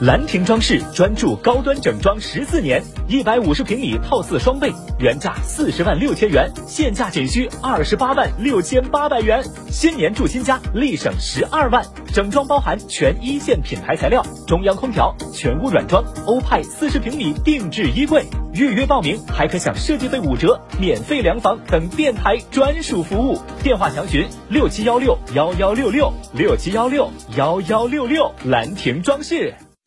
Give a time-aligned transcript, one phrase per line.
[0.00, 9.40] 兰亭装饰专注高端整装十四年，一百五十平米套四双倍，原价四十万六千元，现价仅需二十八万六千八百元。
[9.70, 11.84] 新年住新家，立省十二万。
[12.12, 18.24] 整装包含全一线品牌材料、中央空调、全屋软装、欧派四十平米定制衣柜。
[18.52, 23.40] 预约报名还可享设计费五折、免费量房等电台专属服务。
[23.62, 28.32] 电话详询六七幺六幺幺六六六七幺六幺幺六六。
[28.44, 29.54] 兰亭装饰。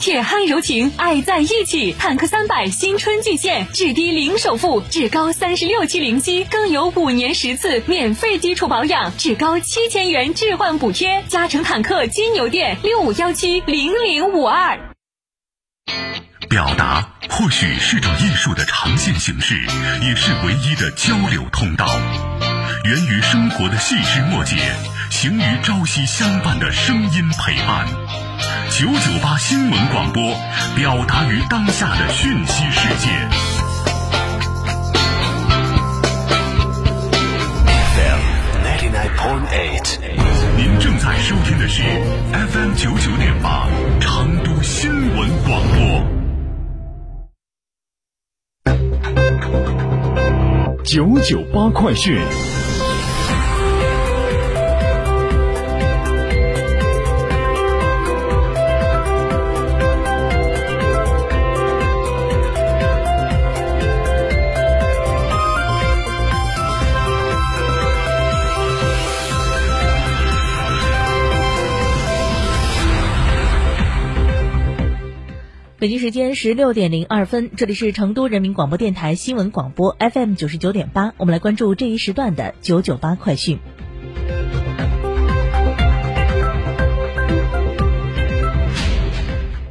[0.00, 1.92] 铁汉柔情，爱在一起。
[1.92, 11.22] 坦克三百新春巨献，至低零首付，至高三十六期零息，更有五年十次免费基础保养，至高七千元置换补贴。
[11.28, 14.80] 嘉诚坦克金牛店六五幺七零零五二。
[16.48, 19.54] 表达或许是种艺术的呈现形式，
[20.02, 21.86] 也是唯一的交流通道。
[22.84, 24.56] 源于生活的细枝末节，
[25.10, 27.86] 行于朝夕相伴的声音陪伴。
[28.70, 30.22] 九九八新闻广播，
[30.76, 33.08] 表达于当下的讯息世界。
[37.66, 38.20] FM
[38.64, 39.98] ninety nine point eight，
[40.56, 41.82] 您正在收听的是
[42.32, 43.66] FM 九九点八
[44.00, 46.06] 成都新闻广播。
[50.84, 52.18] 九九八快讯。
[75.80, 83.58] 北京时间十六点零二分，这里是成都人民广播电台新闻广播 FM 九十九点八，我们来关注这一时段的九九八快讯。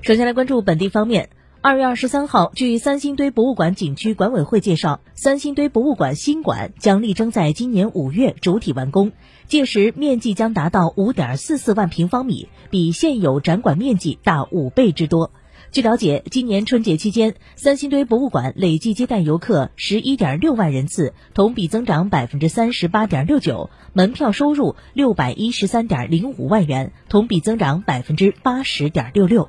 [0.00, 1.28] 首先来关注本地方面，
[1.60, 9.12] 二月二十三号，据三星堆博物馆景区管委会介绍，三星堆博物馆新馆将力争在今年五月主体完工，
[9.46, 15.32] 届时面积将达到五点四四万平方米，比现有展馆面积大五倍之多。
[15.70, 29.48] 据了解，今年春节期间，三星堆博物馆累计接待游客十一点六万人次，同比增长百分之三十八点六九；门票收入六百一十三点零五万元，同比增长百分之八十点六六。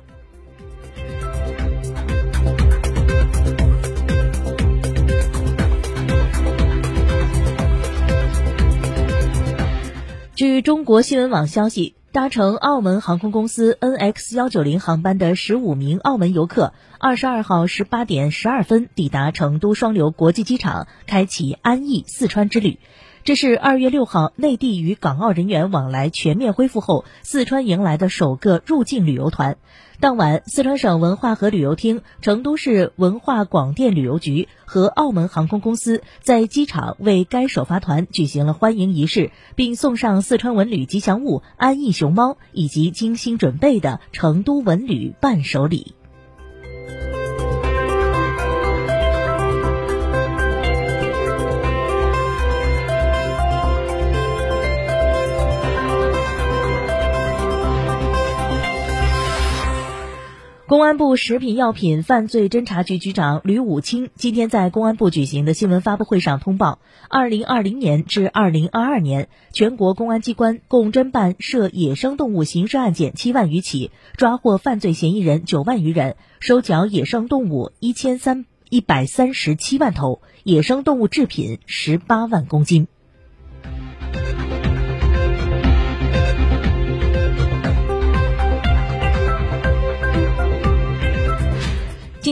[10.34, 11.99] 据中国新闻网消息。
[12.12, 22.80] 搭乘澳门航空公司 NX 幺九零航班的十五名澳门游客，二十二号十八点十二分抵达成都双流国际机场，开启安逸四川之旅。
[23.22, 29.58] 这是二月六号内地与港澳人员往来全面恢复后，四川迎来的首个入境旅游团。
[30.00, 45.94] 当晚，四川省文化和旅游厅、成都市文化广电旅游局和澳门航空公司在机场为该首发团举行了欢迎仪式，并送上四川文旅吉祥物安逸熊猫以及精心准备的成都文旅伴手礼。
[61.00, 82.88] 部食品药品犯罪侦查局局长吕武清今天在公安部举行的新闻发布会上通报，二零二零年至二零二二年，全国公安机关共侦办涉野生动物刑事案件七万余起，抓获犯罪嫌疑人九万余人，收缴野生动物一千三一百三十七万头，野生动物制品十八万公斤。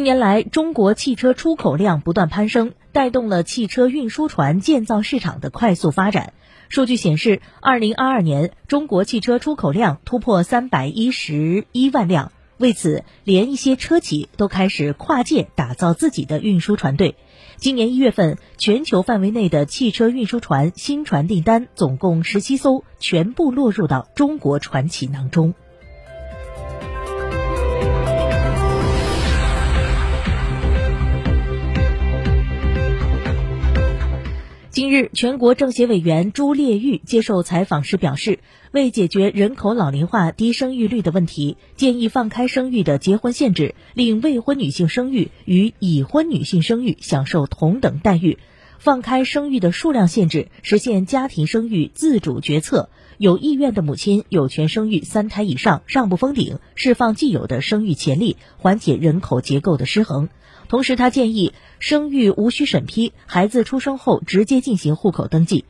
[0.09, 6.33] 年来，中国汽车出口量不断攀升，带动了汽车运输船建造市场的快速发展。
[6.71, 12.33] 数据显示，二零二二年中国汽车出口量突破三百一十一万辆。
[12.57, 17.15] 为此，连一些车企都开始跨界打造自己的运输船队。
[17.59, 25.53] 今年一月份，全球范围内的汽车运输船新船订单总共十七艘，全部落入到中国船企囊中。
[34.79, 38.39] 近日，全国政协委员朱烈玉接受采访时表示，
[38.71, 48.37] 为解决人口老龄化、低生育率的问题，建议放开生育的结婚限制，令未婚女性生育与已婚女性生育享受同等待遇；
[48.79, 52.89] 放开生育的数量限制，实现家庭生育自主决策。
[53.17, 60.29] 有意愿的母亲有权生育三胎以上，上不封顶，释放既有的生育潜力，缓解人口结构的失衡。
[60.69, 65.65] 同时，他建议生育无需审批，孩子出生后直接进行户口登记。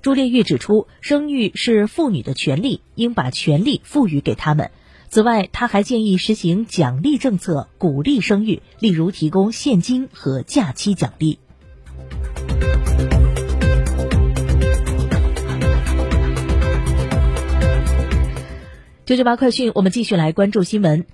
[0.00, 4.70] 朱烈玉指出，生育是妇女的权利，应把权利赋予给他们。
[5.08, 11.38] 此外，他还建议实行奖励政策，鼓励生育，例如提供现金和假期奖励。
[19.06, 21.04] 九九八快讯，我们继续来关注新闻。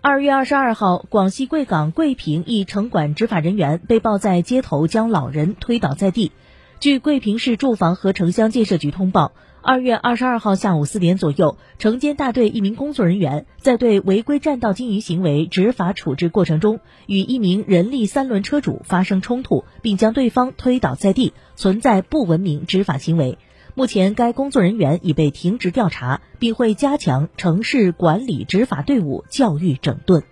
[0.00, 6.30] 二月二十二号，广西贵港桂平一城管执法人员被曝在街头将老人推倒在地。
[6.78, 23.36] 据桂平市住房和城乡建设局通报，二月二十二号下午四点左右，城监大队一名工作人员在对违规占道经营行为执法处置过程中，与一名人力三轮车主发生冲突，并将对方推倒在地，存在不文明执法行为。
[23.78, 30.24] 目前，该工作人员已被停职调查，并会加强城市管理执法队伍教育整顿。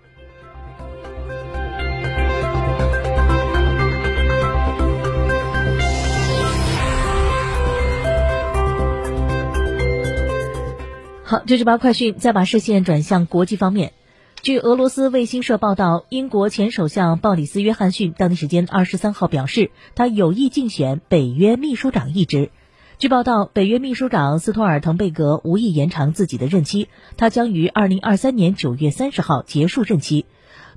[11.23, 13.93] 好，九九八快讯，再把视线转向国际方面。
[14.41, 22.51] 据俄罗斯卫星社报道，英国前首相鲍里斯·约翰逊当地时间二十三号表示，他有意竞选北约秘书长一职。
[22.99, 30.25] 据报道，北约秘书长斯托尔滕贝格无意延长自己的任期，他将于二零二三年九月三十号结束任期。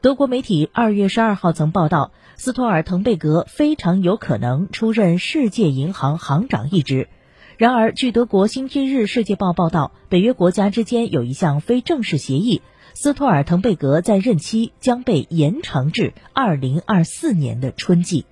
[0.02, 7.08] 德国媒体二月十二号曾报道，斯托尔滕贝格非常有可能出任世界银行行长一职。
[7.56, 12.60] 然而，据德国《星期日世界报》报道，北约国家之间有一项非正式协议，
[12.92, 18.26] 斯托尔滕贝格在任期将被延长至二零二四年的春季。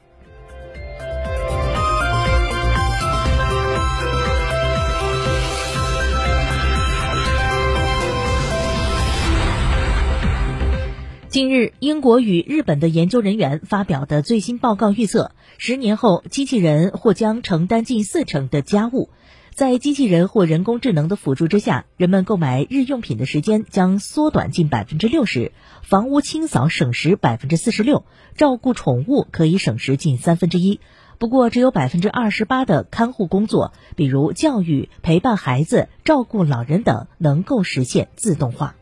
[11.38, 19.08] 近日，英国与日本的研究人员发表的最新报告预测，十年后机器人或将承担近四成的家务。
[19.54, 25.52] 在机器人或人工智能的辅助之下，人们购买日用品的时间将缩短近百分之六十，
[25.84, 28.04] 房屋清扫省时百分之四十六，
[28.34, 30.80] 照顾宠物可以省时近三分之一。
[31.20, 38.74] 不过，只有百分之二十八的看护工作，比如教育、陪伴孩子、照顾老人等，能够实现自动化。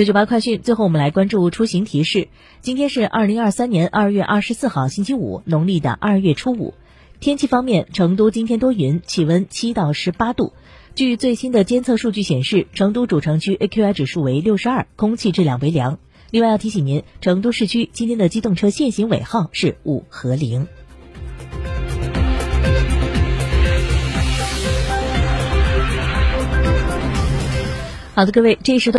[0.00, 2.28] 九九八快讯，最后我们来关注出行提示。
[2.62, 6.72] 今天是二零二三年二月二十四号，星期五，农历的二月初五。
[7.20, 10.54] 天气方面，成都今天多云，气温七到十八度。
[10.94, 15.98] 据最新的监测数据显示，成都主城区 AQI 指数为六十二，空气质量为良。
[16.30, 20.66] 另外要提醒您，成都市区今天的机动车限行尾号是五和零。
[28.12, 28.98] 好的，各位，这一时段。